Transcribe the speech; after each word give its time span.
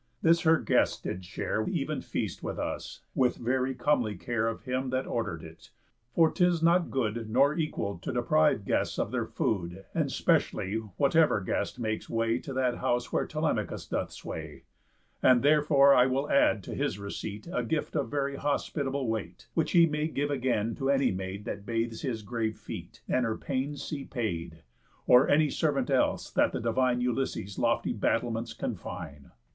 This 0.23 0.41
her 0.41 0.57
guest 0.59 1.03
did 1.03 1.23
share 1.23 1.63
Even 1.69 2.01
feast 2.01 2.41
with 2.41 2.57
us, 2.57 3.01
with 3.13 3.35
very 3.35 3.75
comely 3.75 4.15
care 4.15 4.47
Of 4.47 4.63
him 4.63 4.89
that 4.89 5.05
order'd 5.05 5.43
it; 5.43 5.69
for 6.11 6.31
'tis 6.31 6.63
not 6.63 6.89
good 6.89 7.29
Nor 7.29 7.53
equal 7.53 7.99
to 7.99 8.11
deprive 8.11 8.65
guests 8.65 8.97
of 8.97 9.11
their 9.11 9.27
food, 9.27 9.85
And 9.93 10.11
specially 10.11 10.73
whatever 10.97 11.39
guest 11.39 11.77
makes 11.79 12.09
way 12.09 12.39
To 12.39 12.51
that 12.51 12.77
house 12.79 13.13
where 13.13 13.27
Telemachus 13.27 13.85
doth 13.85 14.11
sway; 14.11 14.63
And 15.21 15.43
therefore 15.43 15.93
I 15.93 16.07
will 16.07 16.31
add 16.31 16.63
to 16.63 16.73
his 16.73 16.97
receit 16.97 17.47
A 17.53 17.63
gift 17.63 17.95
of 17.95 18.09
very 18.09 18.37
hospitable 18.37 19.07
weight, 19.07 19.49
Which 19.53 19.73
he 19.73 19.85
may 19.85 20.07
give 20.07 20.31
again 20.31 20.73
to 20.77 20.89
any 20.89 21.11
maid 21.11 21.45
That 21.45 21.63
bathes 21.63 22.01
his 22.01 22.23
grave 22.23 22.57
feet, 22.57 23.03
and 23.07 23.23
her 23.23 23.37
pains 23.37 23.83
see 23.83 24.05
paid, 24.05 24.63
Or 25.05 25.29
any 25.29 25.51
servant 25.51 25.91
else 25.91 26.31
that 26.31 26.53
the 26.53 26.59
divine 26.59 27.01
Ulysses' 27.01 27.59
lofty 27.59 27.93
battlements 27.93 28.55
confine." 28.55 29.29